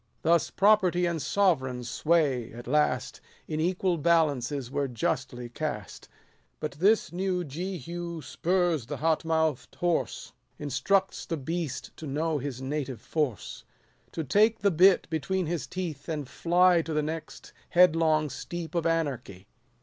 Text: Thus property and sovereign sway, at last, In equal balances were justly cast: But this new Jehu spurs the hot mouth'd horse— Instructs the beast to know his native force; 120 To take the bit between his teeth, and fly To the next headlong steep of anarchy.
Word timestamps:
Thus 0.23 0.49
property 0.49 1.05
and 1.05 1.21
sovereign 1.21 1.83
sway, 1.83 2.51
at 2.53 2.65
last, 2.65 3.21
In 3.47 3.59
equal 3.59 3.99
balances 3.99 4.71
were 4.71 4.87
justly 4.87 5.47
cast: 5.47 6.09
But 6.59 6.71
this 6.71 7.11
new 7.13 7.43
Jehu 7.43 8.23
spurs 8.23 8.87
the 8.87 8.97
hot 8.97 9.23
mouth'd 9.23 9.75
horse— 9.75 10.33
Instructs 10.67 11.27
the 11.27 11.37
beast 11.37 11.95
to 11.97 12.07
know 12.07 12.39
his 12.39 12.63
native 12.63 12.99
force; 12.99 13.63
120 14.11 14.11
To 14.11 14.23
take 14.27 14.59
the 14.63 14.71
bit 14.71 15.07
between 15.11 15.45
his 15.45 15.67
teeth, 15.67 16.09
and 16.09 16.27
fly 16.27 16.81
To 16.81 16.95
the 16.95 17.03
next 17.03 17.53
headlong 17.69 18.31
steep 18.31 18.73
of 18.73 18.87
anarchy. 18.87 19.45